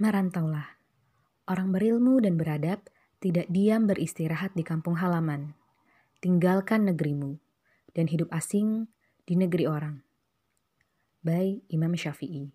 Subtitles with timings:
[0.00, 0.80] Merantaulah.
[1.44, 2.80] Orang berilmu dan beradab
[3.20, 5.52] tidak diam beristirahat di kampung halaman.
[6.24, 7.36] Tinggalkan negerimu
[7.92, 8.88] dan hidup asing
[9.28, 10.00] di negeri orang.
[11.20, 12.48] By Imam Syafi'i.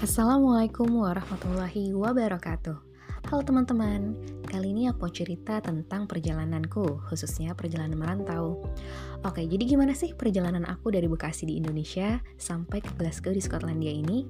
[0.00, 2.93] Assalamualaikum warahmatullahi wabarakatuh.
[3.24, 8.60] Halo teman-teman, kali ini aku cerita tentang perjalananku, khususnya perjalanan merantau.
[9.24, 13.88] Oke, jadi gimana sih perjalanan aku dari Bekasi di Indonesia sampai ke Glasgow di Skotlandia
[13.88, 14.28] ini?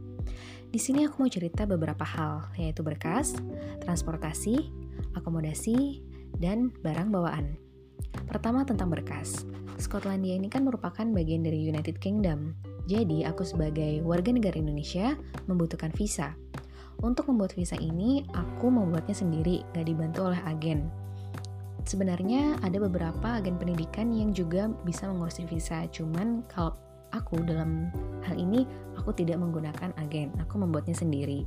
[0.70, 3.34] Di sini aku mau cerita beberapa hal, yaitu berkas,
[3.82, 4.70] transportasi,
[5.18, 5.98] akomodasi,
[6.38, 7.58] dan barang bawaan.
[8.30, 9.42] Pertama tentang berkas.
[9.74, 12.54] Skotlandia ini kan merupakan bagian dari United Kingdom.
[12.86, 15.18] Jadi, aku sebagai warga negara Indonesia
[15.50, 16.38] membutuhkan visa.
[17.04, 20.88] Untuk membuat visa ini, aku membuatnya sendiri, gak dibantu oleh agen.
[21.84, 26.72] Sebenarnya ada beberapa agen pendidikan yang juga bisa mengurusi visa, cuman kalau
[27.12, 27.92] aku dalam
[28.24, 28.64] hal ini,
[28.96, 31.44] aku tidak menggunakan agen, aku membuatnya sendiri.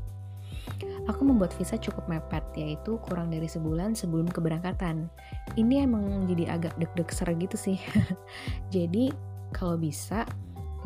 [1.10, 5.10] Aku membuat visa cukup mepet, yaitu kurang dari sebulan sebelum keberangkatan.
[5.58, 7.82] Ini emang jadi agak deg-deg ser gitu sih.
[8.76, 9.10] jadi
[9.58, 10.22] kalau bisa,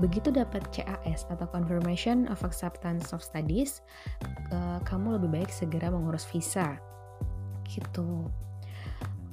[0.02, 3.86] begitu dapat CAS atau Confirmation of Acceptance of Studies,
[4.50, 6.82] uh, kamu lebih baik segera mengurus visa.
[7.70, 8.26] Gitu.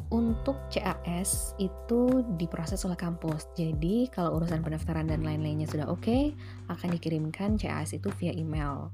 [0.09, 3.49] Untuk CAS itu diproses oleh kampus.
[3.57, 6.33] Jadi kalau urusan pendaftaran dan lain-lainnya sudah oke, okay,
[6.73, 8.89] akan dikirimkan CAS itu via email.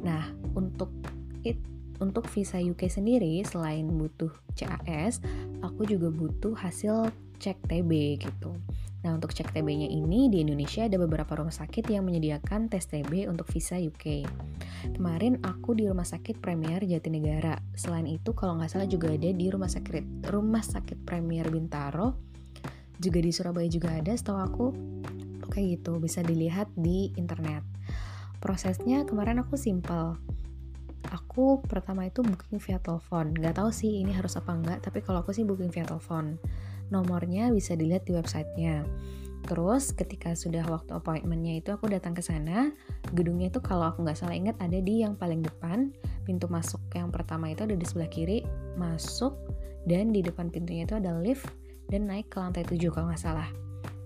[0.00, 0.24] Nah,
[0.56, 0.88] untuk
[1.44, 1.60] it,
[2.00, 5.22] untuk visa UK sendiri selain butuh CAS,
[5.62, 7.90] aku juga butuh hasil cek TB
[8.22, 8.54] gitu.
[9.04, 13.28] Nah, untuk cek TB-nya ini di Indonesia ada beberapa rumah sakit yang menyediakan tes TB
[13.28, 14.24] untuk visa UK.
[14.96, 17.56] Kemarin aku di Rumah Sakit Premier Jatinegara.
[17.76, 22.16] Selain itu, kalau nggak salah juga ada di Rumah Sakit Rumah Sakit Premier Bintaro.
[22.96, 24.66] Juga di Surabaya juga ada, setahu aku.
[25.52, 27.60] Kayak gitu, bisa dilihat di internet.
[28.40, 30.16] Prosesnya kemarin aku simple.
[31.14, 33.30] Aku pertama itu booking via telepon.
[33.30, 36.34] Nggak tahu sih ini harus apa enggak, tapi kalau aku sih booking via telepon
[36.90, 38.82] nomornya bisa dilihat di websitenya.
[39.44, 42.72] Terus ketika sudah waktu appointmentnya itu aku datang ke sana,
[43.12, 45.92] gedungnya itu kalau aku nggak salah ingat ada di yang paling depan,
[46.24, 48.40] pintu masuk yang pertama itu ada di sebelah kiri,
[48.80, 49.36] masuk
[49.84, 51.44] dan di depan pintunya itu ada lift
[51.92, 53.48] dan naik ke lantai 7 kalau nggak salah.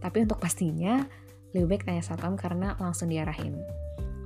[0.02, 1.06] Tapi untuk pastinya
[1.54, 3.62] lebih baik tanya satpam karena langsung diarahin.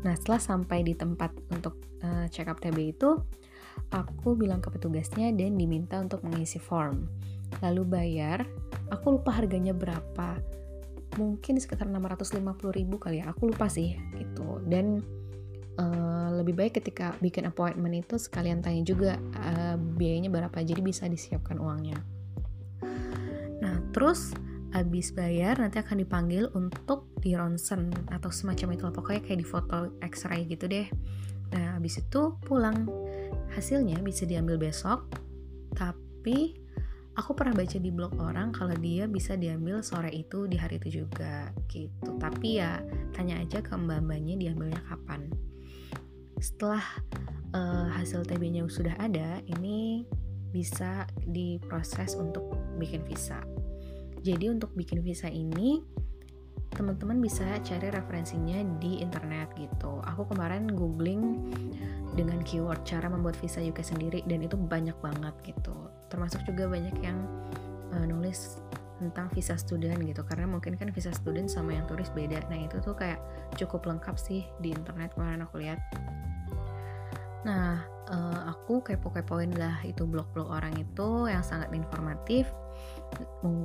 [0.03, 3.19] Nah setelah sampai di tempat untuk uh, check up TB itu,
[3.95, 7.07] aku bilang ke petugasnya dan diminta untuk mengisi form.
[7.63, 8.45] Lalu bayar
[8.91, 10.39] aku lupa harganya berapa.
[11.21, 12.41] Mungkin sekitar 650
[12.73, 14.65] ribu kali ya aku lupa sih gitu.
[14.65, 15.05] Dan
[15.77, 21.07] uh, lebih baik ketika bikin appointment itu sekalian tanya juga uh, biayanya berapa jadi bisa
[21.07, 22.01] disiapkan uangnya.
[23.61, 24.33] Nah terus
[24.73, 29.77] habis bayar nanti akan dipanggil untuk di ronsen atau semacam itu pokoknya kayak di foto
[30.01, 30.89] x-ray gitu deh.
[31.53, 32.89] Nah habis itu pulang.
[33.53, 35.13] Hasilnya bisa diambil besok
[35.77, 36.57] tapi
[37.13, 41.05] aku pernah baca di blog orang kalau dia bisa diambil sore itu di hari itu
[41.05, 42.17] juga gitu.
[42.17, 42.81] Tapi ya
[43.13, 45.29] tanya aja ke mbak-mbaknya diambilnya kapan.
[46.41, 46.83] Setelah
[47.53, 50.09] uh, hasil TB-nya sudah ada ini
[50.53, 53.41] bisa diproses untuk bikin visa
[54.23, 55.83] jadi untuk bikin visa ini
[56.73, 60.01] teman-teman bisa cari referensinya di internet gitu.
[60.09, 61.53] Aku kemarin googling
[62.17, 65.77] dengan keyword cara membuat visa UK sendiri dan itu banyak banget gitu.
[66.09, 67.19] Termasuk juga banyak yang
[67.93, 68.61] uh, nulis
[68.97, 70.25] tentang visa student gitu.
[70.25, 72.41] Karena mungkin kan visa student sama yang turis beda.
[72.49, 73.21] Nah itu tuh kayak
[73.61, 75.81] cukup lengkap sih di internet kemarin aku lihat.
[77.45, 82.49] Nah uh, aku kepo-kepoin lah itu blog-blog orang itu yang sangat informatif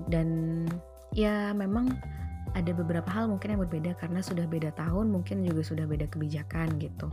[0.07, 0.27] dan
[1.15, 1.91] ya memang
[2.55, 6.79] ada beberapa hal mungkin yang berbeda karena sudah beda tahun mungkin juga sudah beda kebijakan
[6.79, 7.07] gitu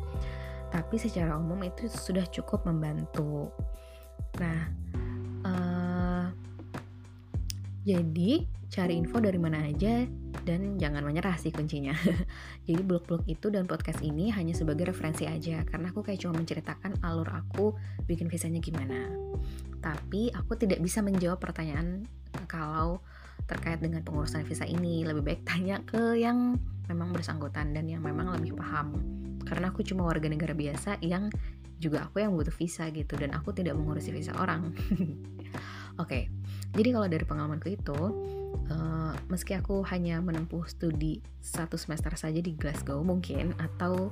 [0.72, 3.50] tapi secara umum itu sudah cukup membantu
[4.40, 4.84] nah
[7.84, 10.08] jadi cari info dari mana aja
[10.42, 11.92] dan jangan menyerah sih kuncinya.
[12.66, 17.04] Jadi blog-blog itu dan podcast ini hanya sebagai referensi aja karena aku kayak cuma menceritakan
[17.04, 17.76] alur aku
[18.08, 19.12] bikin visanya gimana.
[19.84, 22.08] Tapi aku tidak bisa menjawab pertanyaan
[22.44, 23.00] kalau
[23.44, 25.04] terkait dengan pengurusan visa ini.
[25.04, 26.56] Lebih baik tanya ke yang
[26.88, 29.00] memang bersangkutan dan yang memang lebih paham.
[29.44, 31.28] Karena aku cuma warga negara biasa yang
[31.76, 34.72] juga aku yang butuh visa gitu dan aku tidak mengurusi visa orang.
[36.00, 36.22] Oke, okay,
[36.74, 38.00] jadi kalau dari pengalamanku itu,
[38.72, 44.10] uh, meski aku hanya menempuh studi satu semester saja di Glasgow mungkin atau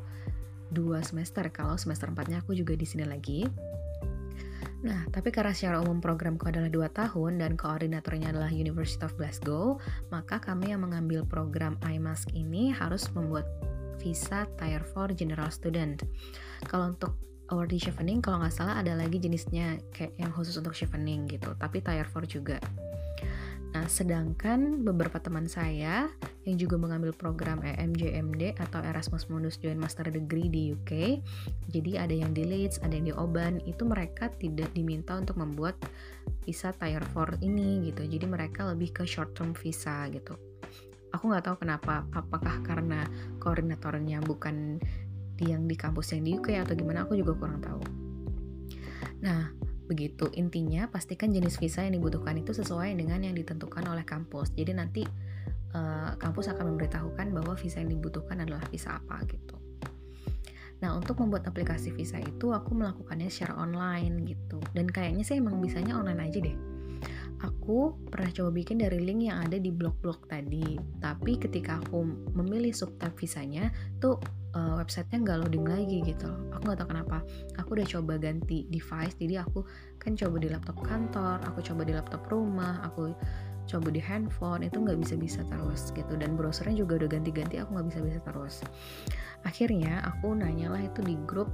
[0.71, 3.49] dua semester kalau semester empatnya aku juga di sini lagi.
[4.83, 9.79] Nah, tapi karena secara umum programku adalah 2 tahun dan koordinatornya adalah University of Glasgow,
[10.11, 13.47] maka kami yang mengambil program iMask ini harus membuat
[14.03, 16.03] visa Tier 4 General Student.
[16.67, 17.15] Kalau untuk
[17.55, 21.79] awardee chevening, kalau nggak salah ada lagi jenisnya kayak yang khusus untuk chevening gitu, tapi
[21.79, 22.59] Tier 4 juga.
[23.73, 26.13] Nah, sedangkan beberapa teman saya
[26.45, 31.25] yang juga mengambil program EMJMD atau Erasmus Mundus Joint Master Degree di UK,
[31.73, 35.81] jadi ada yang di Leeds, ada yang di Oban, itu mereka tidak diminta untuk membuat
[36.45, 38.05] visa Tier 4 ini gitu.
[38.05, 40.37] Jadi mereka lebih ke short term visa gitu.
[41.17, 43.09] Aku nggak tahu kenapa, apakah karena
[43.41, 44.77] koordinatornya bukan
[45.41, 47.81] yang di kampus yang di UK atau gimana, aku juga kurang tahu.
[49.25, 49.55] Nah,
[49.93, 54.57] Begitu, intinya pastikan jenis visa yang dibutuhkan itu sesuai dengan yang ditentukan oleh kampus.
[54.57, 55.05] Jadi nanti
[55.77, 59.61] uh, kampus akan memberitahukan bahwa visa yang dibutuhkan adalah visa apa gitu.
[60.81, 64.65] Nah, untuk membuat aplikasi visa itu aku melakukannya secara online gitu.
[64.73, 66.57] Dan kayaknya sih emang bisanya online aja deh.
[67.43, 70.79] Aku pernah coba bikin dari link yang ada di blog-blog tadi.
[71.03, 72.07] Tapi ketika aku
[72.39, 74.23] memilih subtab visanya, tuh
[74.55, 76.31] uh, websitenya nggak loading lagi gitu.
[76.55, 77.19] Aku nggak tahu kenapa.
[77.59, 79.67] Aku udah coba ganti device jadi aku
[79.99, 83.15] kan coba di laptop kantor aku coba di laptop rumah aku
[83.63, 86.15] coba di handphone itu nggak bisa bisa terus gitu.
[86.15, 88.55] Dan browsernya juga udah ganti-ganti aku nggak bisa bisa terus.
[89.43, 91.51] Akhirnya aku nanya lah itu di grup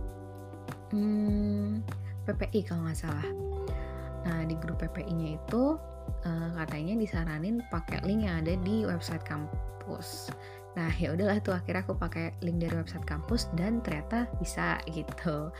[0.92, 1.80] hmm,
[2.28, 3.24] PPI kalau nggak salah
[4.26, 5.78] nah di grup PPI-nya itu
[6.26, 10.30] uh, katanya disaranin pakai link yang ada di website kampus
[10.78, 15.50] Nah ya udahlah tuh akhirnya aku pakai link dari website kampus dan ternyata bisa gitu.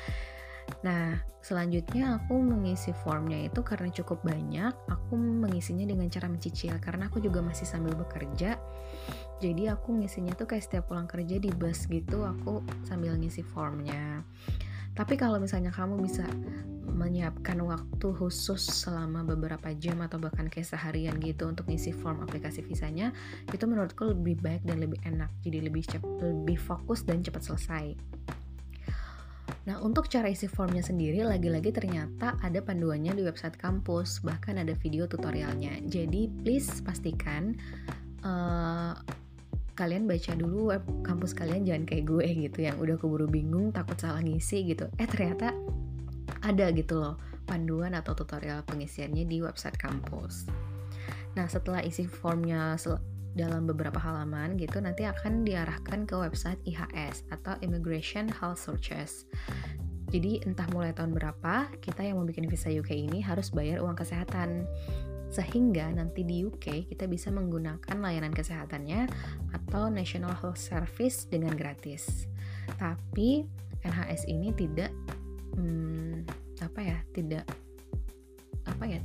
[0.85, 7.09] Nah, selanjutnya aku mengisi formnya itu karena cukup banyak, aku mengisinya dengan cara mencicil karena
[7.09, 8.61] aku juga masih sambil bekerja.
[9.41, 14.21] Jadi aku ngisinya tuh kayak setiap pulang kerja di bus gitu, aku sambil ngisi formnya.
[14.99, 16.27] Tapi kalau misalnya kamu bisa
[16.91, 22.67] menyiapkan waktu khusus selama beberapa jam atau bahkan kayak seharian gitu untuk ngisi form aplikasi
[22.67, 23.15] visanya,
[23.47, 25.31] itu menurutku lebih baik dan lebih enak.
[25.47, 27.95] Jadi lebih cepat, lebih fokus dan cepat selesai.
[29.71, 34.73] Nah, untuk cara isi formnya sendiri, lagi-lagi ternyata ada panduannya di website kampus, bahkan ada
[34.75, 35.85] video tutorialnya.
[35.85, 37.53] Jadi, please pastikan
[38.25, 38.97] uh,
[39.79, 43.95] kalian baca dulu web kampus kalian jangan kayak gue gitu yang udah keburu bingung takut
[43.95, 44.91] salah ngisi gitu.
[44.99, 45.55] Eh ternyata
[46.43, 47.15] ada gitu loh
[47.47, 50.51] panduan atau tutorial pengisiannya di website kampus.
[51.39, 52.75] Nah setelah isi formnya
[53.39, 59.31] dalam beberapa halaman gitu nanti akan diarahkan ke website IHS atau Immigration Health Searches.
[60.11, 63.95] Jadi entah mulai tahun berapa kita yang mau bikin visa UK ini harus bayar uang
[63.95, 64.67] kesehatan
[65.29, 69.09] sehingga nanti di UK kita bisa menggunakan layanan kesehatannya
[69.53, 72.29] atau National Health Service dengan gratis.
[72.81, 73.45] Tapi
[73.85, 74.93] NHS ini tidak
[75.57, 76.25] hmm,
[76.65, 77.45] apa ya, tidak
[78.69, 79.01] apa ya,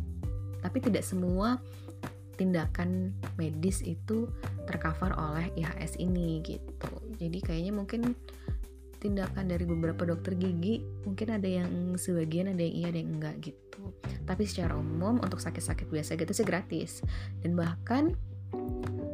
[0.60, 1.60] tapi tidak semua
[2.36, 4.26] tindakan medis itu
[4.66, 6.92] tercover oleh IHS ini gitu.
[7.22, 8.18] Jadi kayaknya mungkin
[9.04, 13.36] tindakan dari beberapa dokter gigi mungkin ada yang sebagian ada yang iya ada yang enggak
[13.44, 13.92] gitu.
[14.24, 17.04] Tapi secara umum untuk sakit-sakit biasa gitu sih gratis.
[17.44, 18.16] Dan bahkan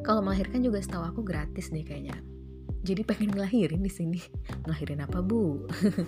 [0.05, 2.21] kalau melahirkan juga setahu aku gratis deh kayaknya.
[2.85, 4.21] Jadi pengen ngelahirin di sini.
[4.69, 5.65] Ngelahirin apa bu?
[5.65, 6.05] Oke.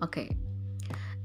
[0.00, 0.28] Okay.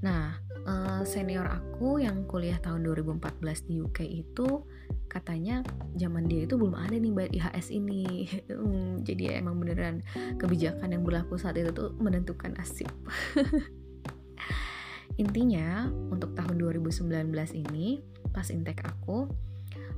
[0.03, 0.37] nah
[0.67, 4.67] eh, senior aku yang kuliah tahun 2014 di UK itu
[5.15, 5.63] katanya
[5.95, 8.03] zaman dia itu belum ada nih bayar IHS ini.
[8.65, 10.01] Hmm, jadi emang beneran
[10.41, 12.89] kebijakan yang berlaku saat itu tuh menentukan nasib.
[15.21, 18.03] Intinya untuk tahun 2019 ini
[18.35, 19.29] pas intake aku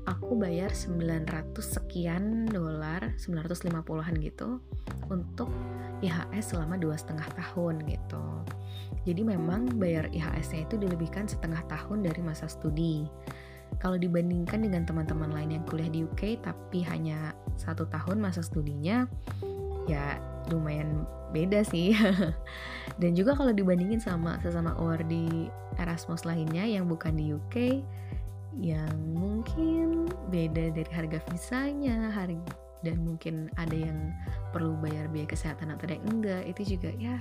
[0.07, 4.61] aku bayar 900 sekian dolar 950-an gitu
[5.11, 5.51] untuk
[5.99, 8.25] IHS selama dua setengah tahun gitu.
[9.07, 13.07] Jadi memang bayar IHS-nya itu dilebihkan setengah tahun dari masa studi
[13.77, 19.05] kalau dibandingkan dengan teman-teman lain yang kuliah di UK tapi hanya satu tahun masa studinya
[19.87, 20.19] ya
[20.51, 21.91] lumayan beda sih.
[23.01, 27.83] Dan juga kalau dibandingin sama sesama di Erasmus lainnya yang bukan di UK
[28.57, 34.13] yang mungkin beda dari harga visanya harga dan mungkin ada yang
[34.49, 37.17] perlu bayar biaya kesehatan atau yang enggak itu juga ya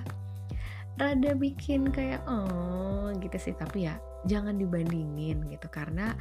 [0.97, 6.17] rada bikin kayak oh gitu sih tapi ya jangan dibandingin gitu karena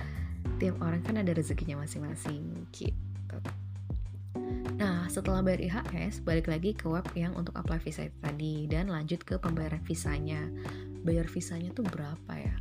[0.61, 3.39] tiap orang kan ada rezekinya masing-masing gitu
[4.75, 9.23] Nah, setelah bayar IHS, balik lagi ke web yang untuk apply visa tadi dan lanjut
[9.23, 10.43] ke pembayaran visanya.
[11.07, 12.55] Bayar visanya tuh berapa ya?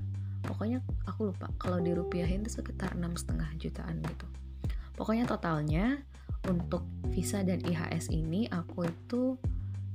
[0.46, 0.78] Pokoknya
[1.10, 1.50] aku lupa.
[1.58, 4.26] Kalau dirupiahin itu sekitar enam setengah jutaan gitu.
[4.94, 5.98] Pokoknya totalnya
[6.46, 9.34] untuk visa dan IHS ini aku itu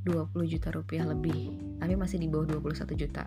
[0.05, 1.55] 20 juta rupiah lebih.
[1.79, 3.25] Tapi masih di bawah 21 juta.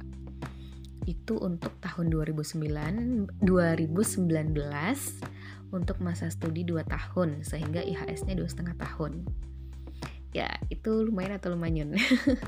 [1.05, 4.23] Itu untuk tahun 2009 2019
[5.73, 9.25] untuk masa studi 2 tahun sehingga IHS-nya dua setengah tahun.
[10.33, 11.97] Ya itu lumayan atau lumayan?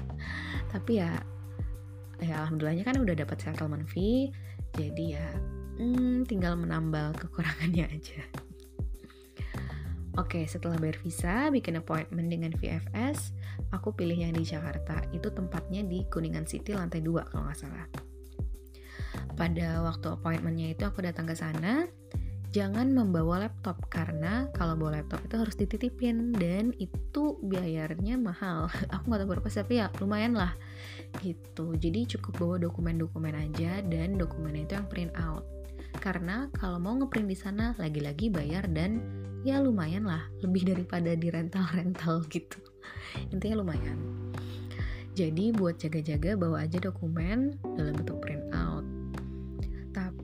[0.73, 1.21] Tapi ya
[2.23, 4.31] ya alhamdulillahnya kan udah dapat settlement fee
[4.75, 5.29] jadi ya
[5.79, 8.23] hmm, tinggal menambal kekurangannya aja
[10.15, 13.35] Oke, setelah bayar visa, bikin appointment dengan VFS,
[13.75, 15.03] aku pilih yang di Jakarta.
[15.11, 17.87] Itu tempatnya di Kuningan City lantai 2 kalau nggak salah.
[19.35, 21.91] Pada waktu appointmentnya itu aku datang ke sana,
[22.55, 28.71] jangan membawa laptop karena kalau bawa laptop itu harus dititipin dan itu biayanya mahal.
[28.95, 30.55] aku nggak tahu berapa tapi ya lumayan lah
[31.27, 31.75] gitu.
[31.75, 35.43] Jadi cukup bawa dokumen-dokumen aja dan dokumennya itu yang print out.
[35.99, 39.03] Karena kalau mau ngeprint di sana lagi-lagi bayar dan
[39.45, 40.25] ya lumayan lah.
[40.41, 42.59] Lebih daripada di rental-rental gitu.
[43.31, 44.01] Intinya lumayan.
[45.15, 48.83] Jadi buat jaga-jaga bawa aja dokumen dalam bentuk print out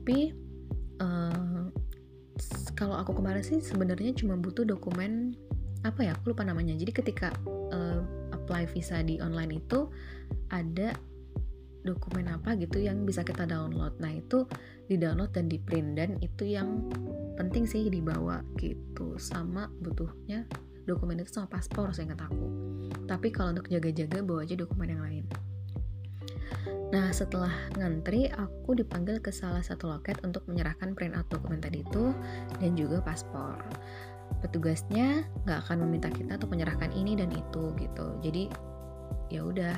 [0.01, 0.33] tapi
[0.97, 1.69] uh,
[2.73, 5.37] kalau aku kemarin sih sebenarnya cuma butuh dokumen
[5.85, 6.73] apa ya aku lupa namanya.
[6.73, 7.29] Jadi ketika
[7.69, 8.01] uh,
[8.33, 9.93] apply visa di online itu
[10.49, 10.97] ada
[11.85, 13.93] dokumen apa gitu yang bisa kita download.
[14.01, 14.49] Nah, itu
[14.89, 15.97] di download dan di print.
[15.97, 16.89] Dan itu yang
[17.37, 19.15] penting sih dibawa gitu.
[19.21, 20.45] Sama butuhnya
[20.85, 22.47] dokumen itu sama paspor saya ingat aku.
[23.05, 25.25] Tapi kalau untuk jaga-jaga bawa aja dokumen yang lain.
[26.91, 31.87] Nah, setelah ngantri, aku dipanggil ke salah satu loket untuk menyerahkan print out dokumen tadi
[31.87, 32.11] itu
[32.59, 33.55] dan juga paspor.
[34.43, 38.07] Petugasnya nggak akan meminta kita untuk menyerahkan ini dan itu gitu.
[38.19, 38.51] Jadi
[39.31, 39.75] ya udah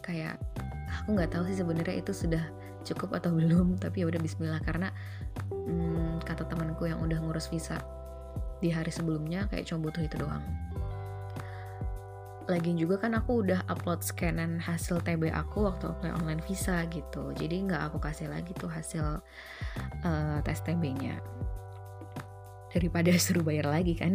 [0.00, 0.40] kayak
[0.88, 2.44] aku nggak tahu sih sebenarnya itu sudah
[2.86, 4.62] cukup atau belum tapi ya udah Bismillah.
[4.62, 4.88] Karena
[5.50, 7.82] hmm, kata temanku yang udah ngurus visa
[8.62, 10.42] di hari sebelumnya kayak cuma butuh itu doang.
[12.46, 17.34] Lagi juga kan aku udah upload scanan hasil TB aku waktu apply online visa gitu.
[17.34, 19.18] Jadi nggak aku kasih lagi tuh hasil
[20.06, 21.18] uh, tes TB-nya
[22.70, 24.14] daripada suruh bayar lagi kan.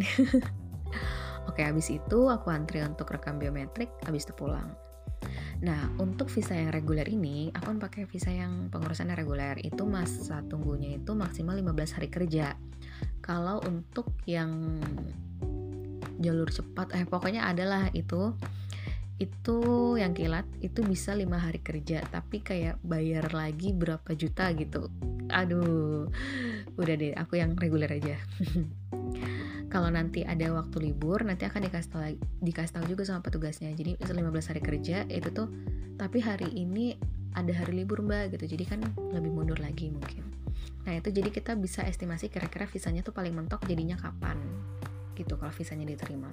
[1.50, 4.72] Oke habis itu aku antri untuk rekam biometrik habis itu pulang
[5.62, 9.54] Nah, untuk visa yang reguler ini, aku kan pakai visa yang pengurusannya reguler.
[9.62, 12.58] Itu masa tunggunya itu maksimal 15 hari kerja.
[13.22, 14.82] Kalau untuk yang
[16.18, 18.34] jalur cepat, eh pokoknya adalah itu
[19.22, 19.58] itu
[20.02, 24.90] yang kilat itu bisa lima hari kerja tapi kayak bayar lagi berapa juta gitu
[25.30, 26.10] aduh
[26.74, 28.18] udah deh aku yang reguler aja
[29.72, 32.04] kalau nanti ada waktu libur nanti akan dikasih tahu
[32.44, 33.72] dikasih tahu juga sama petugasnya.
[33.72, 35.48] Jadi 15 hari kerja itu tuh
[35.96, 36.92] tapi hari ini
[37.32, 38.52] ada hari libur mbak gitu.
[38.52, 38.84] Jadi kan
[39.16, 40.28] lebih mundur lagi mungkin.
[40.84, 44.36] Nah itu jadi kita bisa estimasi kira-kira visanya tuh paling mentok jadinya kapan
[45.16, 46.28] gitu kalau visanya diterima.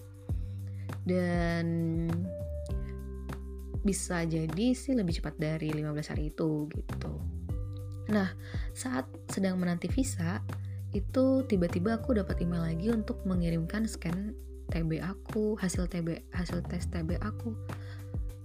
[1.08, 2.12] Dan
[3.79, 7.13] bisa jadi sih lebih cepat dari 15 hari itu gitu.
[8.12, 8.36] Nah
[8.75, 10.43] saat sedang menanti visa
[10.91, 14.34] itu tiba-tiba aku dapat email lagi untuk mengirimkan scan
[14.69, 17.53] TB aku, hasil TB, hasil tes TB aku.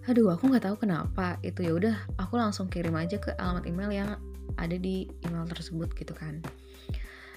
[0.04, 3.90] Aduh, aku nggak tahu kenapa itu ya udah, aku langsung kirim aja ke alamat email
[3.92, 4.10] yang
[4.60, 6.44] ada di email tersebut gitu kan.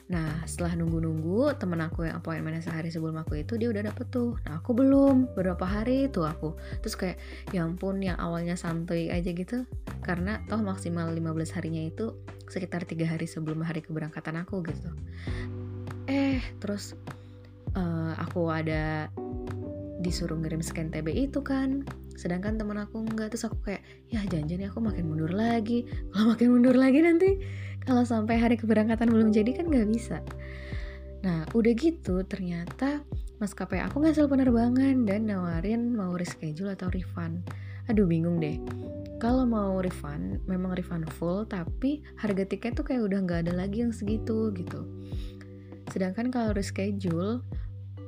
[0.07, 4.39] Nah, setelah nunggu-nunggu, temen aku yang appointmentnya sehari sebelum aku itu, dia udah dapet tuh.
[4.47, 5.35] Nah, aku belum.
[5.35, 6.55] Berapa hari tuh aku.
[6.79, 7.17] Terus kayak,
[7.51, 9.67] ya ampun, yang awalnya santuy aja gitu.
[9.99, 12.15] Karena toh maksimal 15 harinya itu
[12.47, 14.89] sekitar tiga hari sebelum hari keberangkatan aku gitu.
[16.07, 16.95] Eh, terus
[17.75, 19.11] uh, aku ada
[19.99, 21.83] disuruh ngirim scan TB itu kan
[22.17, 25.85] sedangkan temen aku enggak terus aku kayak ya janjian aku makin mundur lagi.
[26.11, 27.37] Kalau makin mundur lagi nanti
[27.85, 30.19] kalau sampai hari keberangkatan belum jadi kan nggak bisa.
[31.21, 33.05] Nah udah gitu ternyata
[33.37, 37.45] maskapai aku ngasih penerbangan dan nawarin mau reschedule atau refund.
[37.87, 38.57] Aduh bingung deh.
[39.21, 43.85] Kalau mau refund memang refund full tapi harga tiket tuh kayak udah nggak ada lagi
[43.85, 44.85] yang segitu gitu.
[45.93, 47.45] Sedangkan kalau reschedule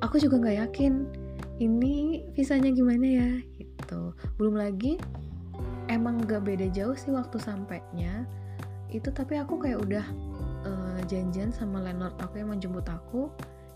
[0.02, 1.08] aku juga nggak yakin
[1.60, 3.30] ini visanya gimana ya
[3.80, 4.14] gitu.
[4.36, 5.00] Belum lagi
[5.90, 8.28] emang gak beda jauh sih waktu sampainya.
[8.92, 10.06] Itu tapi aku kayak udah
[10.66, 13.32] uh, janjian sama landlord aku yang menjemput aku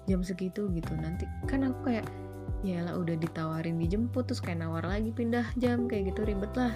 [0.06, 0.94] jam segitu gitu.
[1.00, 2.06] Nanti kan aku kayak
[2.64, 6.74] ya lah udah ditawarin dijemput terus kayak nawar lagi pindah jam kayak gitu ribet lah.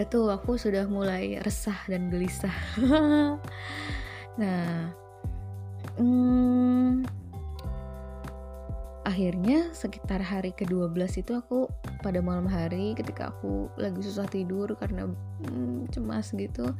[0.00, 2.54] Itu aku sudah mulai resah dan gelisah.
[4.34, 4.90] Nah
[5.94, 7.06] hmm,
[9.04, 11.68] akhirnya sekitar hari ke-12 itu aku
[12.00, 15.04] pada malam hari ketika aku lagi susah tidur karena
[15.44, 16.72] hmm, cemas gitu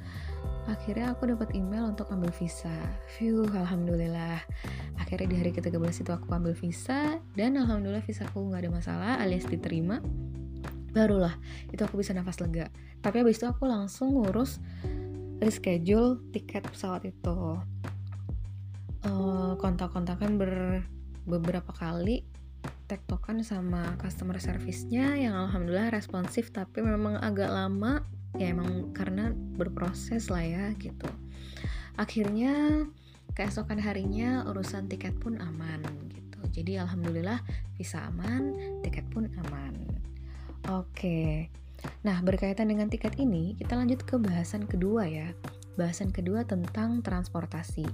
[0.64, 2.72] akhirnya aku dapat email untuk ambil visa.
[3.16, 4.40] View alhamdulillah.
[4.96, 9.12] Akhirnya di hari ke-13 itu aku ambil visa dan alhamdulillah visa aku nggak ada masalah
[9.20, 10.00] alias diterima.
[10.96, 11.36] Barulah
[11.68, 12.72] itu aku bisa nafas lega.
[13.04, 14.62] Tapi habis itu aku langsung ngurus
[15.44, 17.60] reschedule tiket pesawat itu.
[19.04, 20.80] Uh, kontak-kontakan ber
[21.24, 22.24] beberapa kali
[22.88, 28.04] tektokan sama customer service-nya yang alhamdulillah responsif tapi memang agak lama.
[28.34, 31.06] Ya emang karena berproses lah ya gitu.
[31.94, 32.82] Akhirnya
[33.38, 36.38] keesokan harinya urusan tiket pun aman gitu.
[36.50, 37.38] Jadi alhamdulillah
[37.78, 39.74] visa aman tiket pun aman.
[40.66, 41.46] Oke.
[42.02, 45.30] Nah berkaitan dengan tiket ini kita lanjut ke bahasan kedua ya
[45.74, 47.86] bahasan kedua tentang transportasi.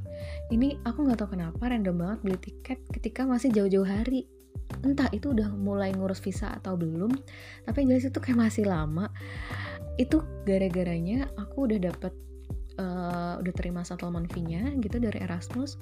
[0.52, 4.28] Ini aku nggak tahu kenapa random banget beli tiket ketika masih jauh-jauh hari.
[4.86, 7.10] Entah itu udah mulai ngurus visa atau belum
[7.66, 9.10] tapi yang jelas itu kayak masih lama.
[9.98, 12.12] Itu gara-garanya aku udah dapet
[12.78, 15.76] uh, udah terima settlement fee-nya gitu dari Erasmus.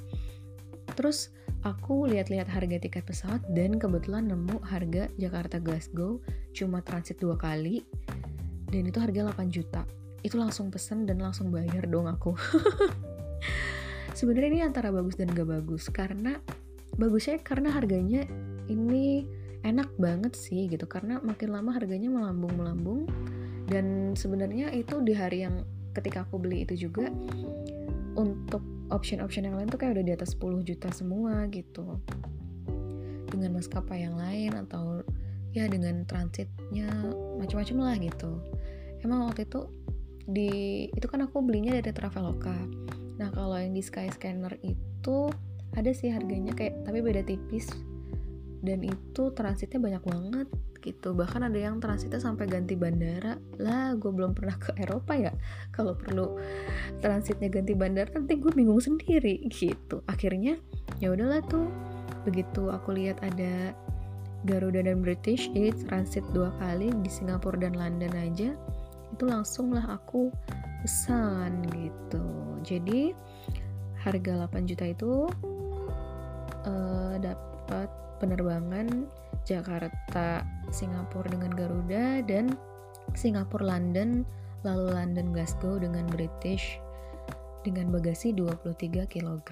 [0.96, 1.30] Terus
[1.66, 6.22] aku lihat-lihat harga tiket pesawat dan kebetulan nemu harga Jakarta Glasgow
[6.54, 7.82] cuma transit dua kali
[8.68, 9.82] dan itu harga 8 juta
[10.22, 12.34] itu langsung pesen dan langsung bayar dong aku.
[14.18, 16.42] Sebenarnya ini antara bagus dan gak bagus karena
[16.98, 18.26] bagusnya karena harganya
[18.66, 19.30] ini
[19.62, 20.90] enak banget sih gitu.
[20.90, 23.06] Karena makin lama harganya melambung-melambung
[23.70, 25.62] dan sebenarnya itu di hari yang
[25.94, 27.12] ketika aku beli itu juga
[28.18, 32.00] untuk option-option yang lain tuh kayak udah di atas 10 juta semua gitu.
[33.28, 35.04] Dengan maskapai yang lain atau
[35.52, 36.90] ya dengan transitnya
[37.38, 38.30] macam-macam lah gitu.
[39.04, 39.77] Emang waktu itu
[40.28, 42.52] di itu kan aku belinya dari Traveloka.
[43.16, 45.32] Nah kalau yang di Skyscanner itu
[45.72, 47.72] ada sih harganya kayak tapi beda tipis.
[48.60, 50.48] Dan itu transitnya banyak banget
[50.84, 51.16] gitu.
[51.16, 53.40] Bahkan ada yang transitnya sampai ganti bandara.
[53.56, 55.32] Lah gue belum pernah ke Eropa ya.
[55.72, 56.36] Kalau perlu
[57.00, 60.04] transitnya ganti bandara nanti gue bingung sendiri gitu.
[60.10, 60.60] Akhirnya
[61.00, 61.72] ya udahlah tuh.
[62.28, 63.72] Begitu aku lihat ada
[64.46, 68.54] Garuda dan British jadi transit dua kali di Singapura dan London aja
[69.12, 70.32] itu langsung lah aku
[70.82, 72.26] pesan gitu.
[72.62, 73.12] Jadi
[73.98, 75.26] harga 8 juta itu
[76.66, 77.88] uh, dapat
[78.18, 79.06] penerbangan
[79.46, 82.54] Jakarta Singapura dengan Garuda dan
[83.14, 84.26] Singapura London
[84.66, 86.82] lalu London Glasgow dengan British
[87.66, 89.50] dengan bagasi 23 kg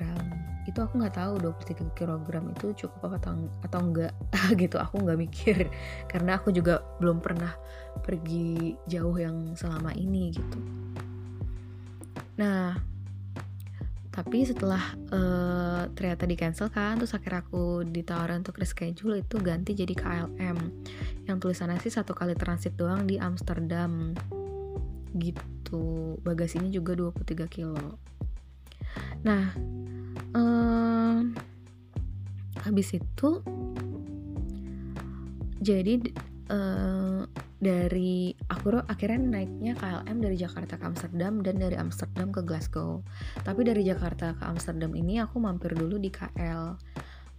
[0.67, 4.13] itu aku nggak tahu 23 kg itu cukup apa atau, atau enggak
[4.63, 4.77] gitu.
[4.79, 5.71] Aku nggak mikir.
[6.11, 7.55] Karena aku juga belum pernah
[8.03, 10.59] pergi jauh yang selama ini gitu.
[12.39, 12.97] Nah
[14.17, 14.81] tapi setelah
[15.13, 20.57] uh, ternyata di cancel kan terus akhirnya aku ditawarin untuk reschedule itu ganti jadi KLM
[21.29, 24.17] yang tulisannya sih satu kali transit doang di Amsterdam
[25.19, 27.99] gitu bagasinya juga 23 kilo
[29.25, 29.53] nah
[30.37, 31.35] um,
[32.63, 33.43] habis itu
[35.61, 35.99] jadi
[36.53, 37.27] uh,
[37.57, 43.01] dari aku akhirnya naiknya KLM dari Jakarta ke Amsterdam dan dari Amsterdam ke Glasgow.
[43.43, 46.77] Tapi dari Jakarta ke Amsterdam ini aku mampir dulu di KL.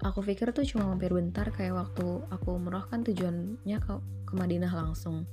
[0.06, 3.94] Aku pikir tuh cuma mampir bentar kayak waktu aku umroh kan tujuannya ke
[4.28, 5.24] ke Madinah langsung.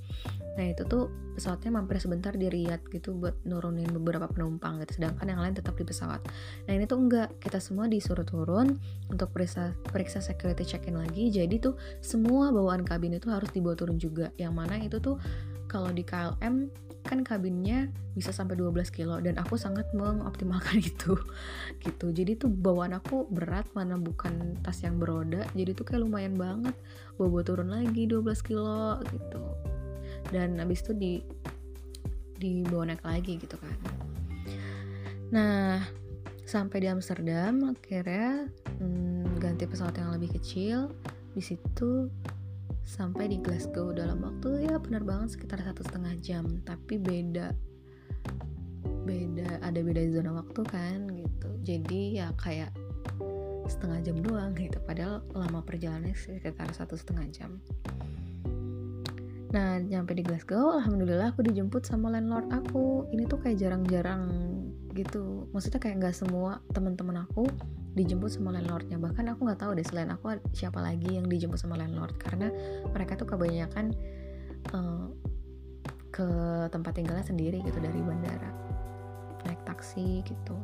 [0.55, 5.03] Nah itu tuh pesawatnya mampir sebentar di Riyadh gitu buat nurunin beberapa penumpang gitu.
[5.03, 6.23] Sedangkan yang lain tetap di pesawat.
[6.65, 8.79] Nah ini tuh enggak, kita semua disuruh turun
[9.11, 11.27] untuk periksa periksa security check-in lagi.
[11.27, 14.31] Jadi tuh semua bawaan kabin itu harus dibawa turun juga.
[14.39, 15.19] Yang mana itu tuh
[15.67, 16.71] kalau di KLM
[17.05, 21.13] kan kabinnya bisa sampai 12 kilo dan aku sangat mengoptimalkan itu
[21.79, 22.07] gitu.
[22.09, 26.73] Jadi tuh bawaan aku berat mana bukan tas yang beroda jadi tuh kayak lumayan banget.
[27.15, 29.43] Bawa, turun lagi 12 kilo gitu.
[30.33, 31.13] Dan abis itu di
[32.35, 33.77] dibawa naik lagi gitu kan.
[35.31, 35.79] Nah
[36.45, 38.49] sampai di Amsterdam akhirnya
[38.81, 40.91] hmm, ganti pesawat yang lebih kecil.
[41.35, 42.09] Di situ
[42.85, 46.45] sampai di Glasgow dalam waktu ya benar banget sekitar satu setengah jam.
[46.61, 47.51] Tapi beda.
[49.05, 51.49] Beda ada beda zona waktu kan gitu.
[51.65, 52.69] Jadi ya kayak
[53.65, 54.77] setengah jam doang gitu.
[54.85, 57.57] Padahal lama perjalanannya sekitar satu setengah jam.
[59.55, 63.07] Nah, nyampe di Glasgow, alhamdulillah aku dijemput sama landlord aku.
[63.09, 64.29] Ini tuh kayak jarang-jarang
[64.93, 65.47] gitu.
[65.55, 67.49] Maksudnya kayak nggak semua teman-teman aku
[67.95, 68.99] dijemput sama landlordnya.
[68.99, 72.51] Bahkan aku nggak tahu deh selain aku siapa lagi yang dijemput sama landlord karena
[72.91, 73.95] mereka tuh kebanyakan
[74.75, 75.07] uh,
[76.11, 76.27] ke
[76.71, 78.51] tempat tinggalnya sendiri gitu dari bandara
[79.47, 80.55] naik taksi gitu.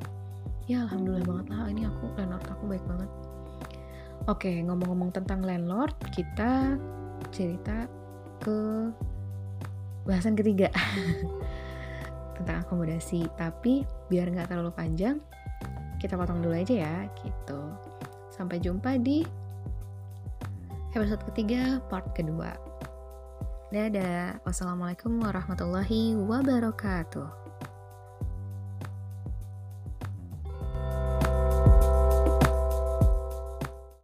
[0.67, 3.09] Ya alhamdulillah banget lah ini aku landlord aku baik banget.
[4.29, 6.77] Oke ngomong-ngomong tentang landlord kita
[7.31, 7.87] cerita
[8.43, 8.89] ke
[10.05, 10.67] bahasan ketiga
[12.37, 15.21] tentang akomodasi tapi biar nggak terlalu panjang
[16.01, 17.61] kita potong dulu aja ya gitu
[18.33, 19.21] sampai jumpa di
[20.97, 22.71] episode ketiga part kedua
[23.71, 24.43] Dadah.
[24.43, 27.40] Wassalamualaikum warahmatullahi wabarakatuh.